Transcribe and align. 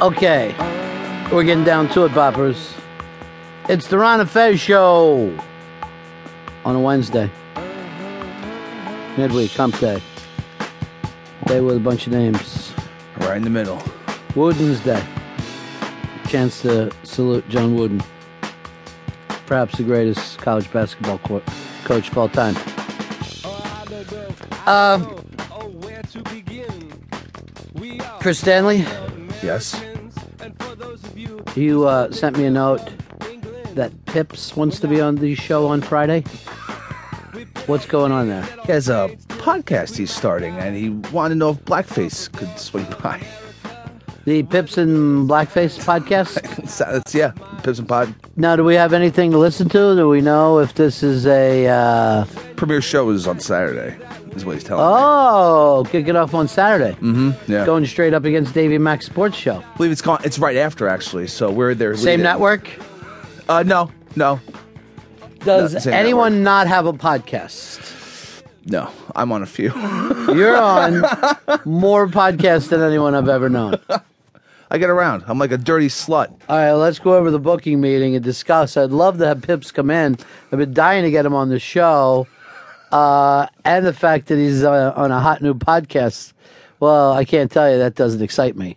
Okay, 0.00 0.54
we're 1.30 1.44
getting 1.44 1.64
down 1.64 1.88
to 1.90 2.04
it, 2.06 2.12
boppers. 2.12 2.72
It's 3.68 3.86
the 3.88 3.98
Ron 3.98 4.20
and 4.20 4.30
Fez 4.30 4.58
show 4.58 5.36
on 6.64 6.74
a 6.74 6.80
Wednesday, 6.80 7.30
midweek, 9.18 9.50
hump 9.52 9.78
day, 9.78 10.00
day 11.46 11.60
with 11.60 11.76
a 11.76 11.80
bunch 11.80 12.06
of 12.06 12.14
names. 12.14 12.72
Right 13.18 13.36
in 13.36 13.42
the 13.44 13.50
middle. 13.50 13.82
Wooden's 14.34 14.80
Day. 14.80 15.04
Chance 16.28 16.62
to 16.62 16.90
salute 17.02 17.46
John 17.50 17.74
Wooden, 17.74 18.02
perhaps 19.44 19.76
the 19.76 19.82
greatest 19.82 20.38
college 20.38 20.72
basketball 20.72 21.18
co- 21.18 21.42
coach 21.84 22.08
of 22.08 22.16
all 22.16 22.28
time. 22.30 22.56
Um, 24.66 25.16
Chris 28.20 28.38
Stanley, 28.38 28.84
Yes. 29.42 29.80
You 31.56 31.86
uh, 31.86 32.10
sent 32.12 32.36
me 32.38 32.44
a 32.44 32.50
note 32.50 32.90
that 33.74 33.92
Pips 34.06 34.56
wants 34.56 34.80
to 34.80 34.88
be 34.88 35.00
on 35.00 35.16
the 35.16 35.34
show 35.34 35.66
on 35.68 35.80
Friday. 35.80 36.24
What's 37.66 37.86
going 37.86 38.12
on 38.12 38.28
there? 38.28 38.42
He 38.66 38.72
has 38.72 38.88
a 38.88 39.08
podcast 39.28 39.96
he's 39.96 40.10
starting, 40.10 40.56
and 40.56 40.76
he 40.76 40.90
wanted 41.12 41.30
to 41.30 41.38
know 41.38 41.50
if 41.50 41.64
Blackface 41.64 42.30
could 42.32 42.58
swing 42.58 42.86
by. 43.02 43.20
The 44.24 44.42
Pips 44.44 44.76
and 44.78 45.28
Blackface 45.28 45.78
podcast? 45.82 46.46
So 46.70 46.84
that's 46.84 47.14
yeah, 47.14 47.32
Pips 47.64 47.80
and 47.80 47.88
Pod 47.88 48.14
Now, 48.36 48.54
do 48.54 48.62
we 48.62 48.74
have 48.76 48.92
anything 48.92 49.32
to 49.32 49.38
listen 49.38 49.68
to? 49.70 49.96
Do 49.96 50.08
we 50.08 50.20
know 50.20 50.60
if 50.60 50.74
this 50.74 51.02
is 51.02 51.26
a. 51.26 51.66
Uh, 51.66 52.24
premiere 52.54 52.80
show 52.82 53.10
is 53.10 53.26
on 53.26 53.40
Saturday. 53.40 53.96
Is 54.36 54.44
what 54.44 54.54
he's 54.54 54.62
telling 54.62 54.84
me. 54.84 54.92
oh, 54.94 55.84
kick 55.90 56.06
it 56.06 56.14
off 56.14 56.34
on 56.34 56.46
Saturday. 56.46 56.92
Mm-hmm. 57.00 57.50
Yeah. 57.52 57.66
Going 57.66 57.84
straight 57.86 58.14
up 58.14 58.24
against 58.24 58.54
Davy 58.54 58.78
Max 58.78 59.06
Sports 59.06 59.36
Show. 59.36 59.64
I 59.68 59.76
believe 59.76 59.90
it's 59.90 60.02
gone. 60.02 60.20
It's 60.22 60.38
right 60.38 60.56
after 60.56 60.86
actually. 60.86 61.26
So 61.26 61.50
we're 61.50 61.74
there. 61.74 61.96
Same 61.96 62.22
network? 62.22 62.70
Uh, 63.48 63.64
no, 63.64 63.90
no, 64.14 64.38
Does 65.40 65.74
No, 65.74 65.80
same 65.80 65.94
anyone 65.94 66.44
not 66.44 66.68
have 66.68 66.86
a 66.86 66.92
podcast? 66.92 67.80
No. 68.64 68.90
I'm 69.16 69.32
on 69.32 69.42
a 69.42 69.46
few. 69.46 69.72
You're 70.34 70.56
on 70.56 71.02
more 71.64 72.06
podcasts 72.06 72.68
than 72.68 72.82
anyone 72.82 73.14
I've 73.14 73.28
ever 73.28 73.48
known. 73.48 73.76
I 74.70 74.78
get 74.78 74.88
around. 74.88 75.24
I'm 75.26 75.38
like 75.38 75.50
a 75.50 75.58
dirty 75.58 75.88
slut. 75.88 76.28
All 76.48 76.56
right, 76.56 76.72
let's 76.72 77.00
go 77.00 77.14
over 77.14 77.30
the 77.30 77.40
booking 77.40 77.80
meeting 77.80 78.14
and 78.14 78.24
discuss. 78.24 78.76
I'd 78.76 78.90
love 78.90 79.18
to 79.18 79.26
have 79.26 79.42
Pips 79.42 79.72
come 79.72 79.90
in. 79.90 80.16
I've 80.52 80.58
been 80.58 80.72
dying 80.72 81.02
to 81.02 81.10
get 81.10 81.26
him 81.26 81.34
on 81.34 81.48
the 81.48 81.58
show, 81.58 82.28
uh, 82.92 83.48
and 83.64 83.84
the 83.84 83.92
fact 83.92 84.26
that 84.28 84.36
he's 84.36 84.62
uh, 84.62 84.92
on 84.94 85.10
a 85.10 85.18
hot 85.18 85.42
new 85.42 85.54
podcast. 85.54 86.32
Well, 86.78 87.12
I 87.12 87.24
can't 87.24 87.50
tell 87.50 87.70
you 87.70 87.78
that 87.78 87.96
doesn't 87.96 88.22
excite 88.22 88.56
me. 88.56 88.76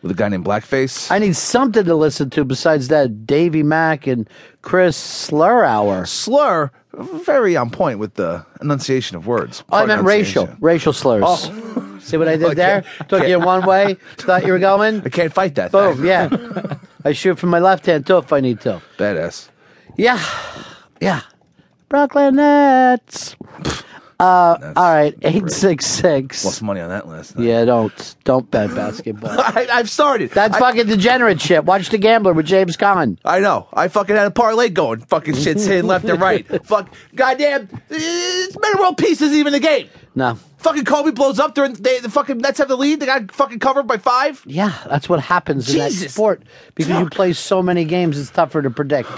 With 0.00 0.12
a 0.12 0.14
guy 0.14 0.28
named 0.28 0.44
Blackface. 0.44 1.10
I 1.10 1.18
need 1.18 1.36
something 1.36 1.84
to 1.84 1.94
listen 1.94 2.30
to 2.30 2.44
besides 2.44 2.88
that 2.88 3.26
Davy 3.26 3.62
Mack 3.62 4.06
and 4.06 4.28
Chris 4.62 4.96
Slur 4.96 5.64
Hour. 5.64 6.06
Slur, 6.06 6.70
very 6.92 7.56
on 7.56 7.70
point 7.70 7.98
with 7.98 8.14
the 8.14 8.44
enunciation 8.60 9.16
of 9.16 9.26
words. 9.26 9.62
Oh, 9.70 9.76
I 9.78 9.86
meant 9.86 10.02
racial, 10.04 10.48
racial 10.60 10.92
slurs. 10.92 11.22
Oh. 11.26 11.98
See 12.00 12.16
what 12.16 12.28
I 12.28 12.36
did 12.36 12.44
Okay. 12.46 12.54
there? 12.54 12.84
Took 13.08 13.28
you 13.28 13.38
one 13.38 13.66
way, 13.66 13.94
thought 14.16 14.46
you 14.46 14.52
were 14.52 14.58
going. 14.58 15.02
I 15.04 15.08
can't 15.10 15.32
fight 15.32 15.54
that. 15.56 15.72
Boom, 15.72 15.96
thing. 15.98 16.06
yeah. 16.06 16.76
I 17.04 17.12
shoot 17.12 17.38
from 17.38 17.50
my 17.50 17.58
left 17.58 17.86
hand 17.86 18.06
too 18.06 18.18
if 18.18 18.32
I 18.32 18.40
need 18.40 18.60
to. 18.62 18.80
Badass. 18.96 19.48
Yeah, 19.96 20.22
yeah. 21.00 21.22
Brooklyn 21.88 22.36
Nets. 22.36 23.36
Uh, 24.20 24.72
all 24.74 24.92
right, 24.92 25.14
eight 25.22 25.48
six 25.48 25.86
six. 25.86 26.44
Lost 26.44 26.60
money 26.60 26.80
on 26.80 26.88
that 26.88 27.06
last 27.06 27.36
night. 27.36 27.46
Yeah, 27.46 27.64
don't 27.64 28.16
don't 28.24 28.50
bet 28.50 28.74
basketball. 28.74 29.30
I, 29.38 29.68
I've 29.70 29.88
started. 29.88 30.30
That's 30.30 30.56
I, 30.56 30.58
fucking 30.58 30.86
degenerate 30.86 31.40
shit. 31.40 31.64
Watch 31.64 31.90
The 31.90 31.98
Gambler 31.98 32.32
with 32.32 32.46
James 32.46 32.76
Caan. 32.76 33.18
I 33.24 33.38
know. 33.38 33.68
I 33.72 33.86
fucking 33.86 34.16
had 34.16 34.26
a 34.26 34.32
parlay 34.32 34.70
going. 34.70 35.00
Fucking 35.02 35.36
shit's 35.36 35.66
hitting 35.66 35.86
left 35.86 36.04
and 36.06 36.20
right. 36.20 36.44
Fuck. 36.66 36.92
Goddamn. 37.14 37.68
It's 37.90 38.58
Metta 38.60 38.78
world 38.80 38.98
peace 38.98 39.22
isn't 39.22 39.38
even 39.38 39.54
a 39.54 39.60
game. 39.60 39.88
No. 40.16 40.34
Fucking 40.58 40.84
Kobe 40.84 41.12
blows 41.12 41.38
up 41.38 41.54
during 41.54 41.74
they, 41.74 42.00
the 42.00 42.10
fucking 42.10 42.38
Nets 42.38 42.58
have 42.58 42.66
the 42.66 42.76
lead. 42.76 42.98
They 42.98 43.06
got 43.06 43.30
fucking 43.30 43.60
covered 43.60 43.86
by 43.86 43.98
five. 43.98 44.42
Yeah, 44.46 44.76
that's 44.88 45.08
what 45.08 45.20
happens 45.20 45.72
in 45.72 45.78
that 45.78 45.92
Jesus. 45.92 46.12
sport 46.12 46.42
because 46.74 46.88
you 46.90 47.08
play 47.08 47.34
so 47.34 47.62
many 47.62 47.84
games. 47.84 48.18
It's 48.18 48.30
tougher 48.30 48.62
to 48.62 48.70
predict. 48.70 49.10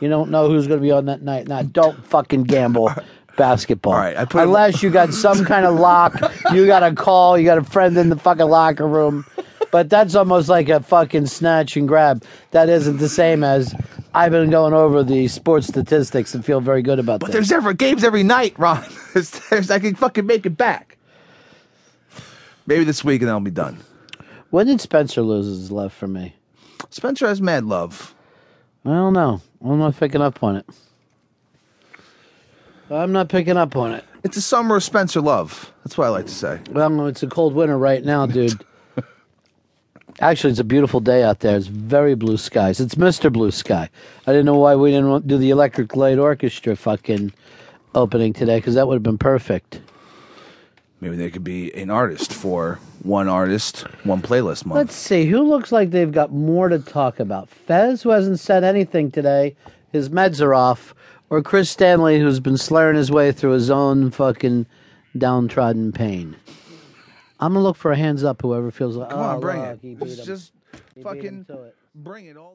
You 0.00 0.08
don't 0.08 0.32
know 0.32 0.48
who's 0.48 0.66
going 0.66 0.80
to 0.80 0.82
be 0.82 0.90
on 0.90 1.04
that 1.04 1.22
night. 1.22 1.46
Now, 1.46 1.62
don't 1.62 2.04
fucking 2.04 2.42
gamble 2.42 2.92
basketball. 3.42 3.92
All 3.94 3.98
right, 3.98 4.16
I 4.16 4.24
put 4.24 4.42
Unless 4.44 4.84
you 4.84 4.90
got 4.90 5.12
some 5.12 5.44
kind 5.44 5.66
of 5.66 5.74
lock, 5.74 6.14
you 6.52 6.64
got 6.64 6.84
a 6.84 6.94
call, 6.94 7.36
you 7.36 7.44
got 7.44 7.58
a 7.58 7.64
friend 7.64 7.96
in 7.98 8.08
the 8.08 8.16
fucking 8.16 8.46
locker 8.46 8.86
room. 8.86 9.26
But 9.72 9.90
that's 9.90 10.14
almost 10.14 10.48
like 10.48 10.68
a 10.68 10.80
fucking 10.80 11.26
snatch 11.26 11.76
and 11.76 11.88
grab. 11.88 12.22
That 12.52 12.68
isn't 12.68 12.98
the 12.98 13.08
same 13.08 13.42
as 13.42 13.74
I've 14.14 14.30
been 14.30 14.48
going 14.50 14.74
over 14.74 15.02
the 15.02 15.26
sports 15.26 15.66
statistics 15.66 16.34
and 16.36 16.44
feel 16.44 16.60
very 16.60 16.82
good 16.82 17.00
about 17.00 17.18
But 17.18 17.26
that. 17.28 17.32
there's 17.32 17.50
ever 17.50 17.72
games 17.72 18.04
every 18.04 18.22
night, 18.22 18.54
Ron. 18.58 18.84
There's, 19.12 19.30
there's, 19.50 19.70
I 19.70 19.78
can 19.80 19.94
fucking 19.96 20.24
make 20.24 20.46
it 20.46 20.56
back. 20.56 20.96
Maybe 22.66 22.84
this 22.84 23.02
week 23.04 23.22
and 23.22 23.30
I'll 23.30 23.40
be 23.40 23.50
done. 23.50 23.78
When 24.50 24.66
did 24.68 24.80
Spencer 24.80 25.20
lose 25.22 25.46
his 25.46 25.70
love 25.72 25.92
for 25.92 26.06
me? 26.06 26.36
Spencer 26.90 27.26
has 27.26 27.40
mad 27.42 27.64
love. 27.64 28.14
I 28.84 28.90
don't 28.90 29.12
know. 29.14 29.40
I'm 29.64 29.78
not 29.80 29.96
picking 29.98 30.22
up 30.22 30.42
on 30.44 30.56
it. 30.56 30.66
I'm 32.94 33.12
not 33.12 33.28
picking 33.28 33.56
up 33.56 33.76
on 33.76 33.92
it. 33.92 34.04
It's 34.24 34.36
a 34.36 34.42
summer 34.42 34.76
of 34.76 34.84
Spencer 34.84 35.20
love. 35.20 35.72
That's 35.84 35.96
what 35.96 36.06
I 36.06 36.10
like 36.10 36.26
to 36.26 36.34
say. 36.34 36.60
Well, 36.70 37.06
it's 37.06 37.22
a 37.22 37.26
cold 37.26 37.54
winter 37.54 37.78
right 37.78 38.04
now, 38.04 38.26
dude. 38.26 38.64
Actually, 40.20 40.50
it's 40.50 40.60
a 40.60 40.64
beautiful 40.64 41.00
day 41.00 41.22
out 41.22 41.40
there. 41.40 41.56
It's 41.56 41.66
very 41.66 42.14
blue 42.14 42.36
skies. 42.36 42.80
It's 42.80 42.94
Mr. 42.94 43.32
Blue 43.32 43.50
Sky. 43.50 43.88
I 44.26 44.30
didn't 44.30 44.46
know 44.46 44.58
why 44.58 44.76
we 44.76 44.90
didn't 44.90 45.26
do 45.26 45.38
the 45.38 45.50
Electric 45.50 45.96
Light 45.96 46.18
Orchestra 46.18 46.76
fucking 46.76 47.32
opening 47.94 48.32
today 48.32 48.58
because 48.58 48.74
that 48.74 48.86
would 48.86 48.94
have 48.94 49.02
been 49.02 49.18
perfect. 49.18 49.80
Maybe 51.00 51.16
they 51.16 51.30
could 51.30 51.42
be 51.42 51.74
an 51.74 51.90
artist 51.90 52.32
for 52.32 52.78
one 53.02 53.26
artist, 53.26 53.80
one 54.04 54.22
playlist 54.22 54.64
month. 54.64 54.76
Let's 54.76 54.94
see. 54.94 55.26
Who 55.26 55.42
looks 55.42 55.72
like 55.72 55.90
they've 55.90 56.12
got 56.12 56.30
more 56.30 56.68
to 56.68 56.78
talk 56.78 57.18
about? 57.18 57.48
Fez, 57.48 58.02
who 58.02 58.10
hasn't 58.10 58.38
said 58.38 58.62
anything 58.62 59.10
today. 59.10 59.56
His 59.90 60.10
meds 60.10 60.40
are 60.40 60.54
off. 60.54 60.94
Or 61.32 61.40
Chris 61.40 61.70
Stanley, 61.70 62.20
who's 62.20 62.40
been 62.40 62.58
slurring 62.58 62.94
his 62.96 63.10
way 63.10 63.32
through 63.32 63.52
his 63.52 63.70
own 63.70 64.10
fucking 64.10 64.66
downtrodden 65.16 65.90
pain. 65.92 66.36
I'm 67.40 67.54
going 67.54 67.62
to 67.62 67.66
look 67.66 67.76
for 67.78 67.90
a 67.90 67.96
hands 67.96 68.22
up, 68.22 68.42
whoever 68.42 68.70
feels 68.70 68.96
like, 68.96 69.08
Come 69.08 69.18
oh, 69.18 69.22
on, 69.22 69.40
bring 69.40 69.60
look, 69.62 69.68
it. 69.70 69.78
he 69.80 69.94
beat 69.94 70.04
Just, 70.08 70.18
him. 70.20 70.26
just 70.26 70.52
He 70.94 71.02
beat 71.02 71.06
him 71.06 71.14
fucking 71.16 71.44
to 71.46 71.62
it. 71.62 71.76
bring 71.94 72.26
it 72.26 72.36
all. 72.36 72.50